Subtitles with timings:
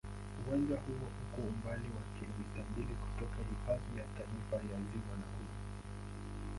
[0.39, 5.53] Uwanja huo uko umbali wa kilomita mbili kutoka Hifadhi ya Taifa ya Ziwa Nakuru.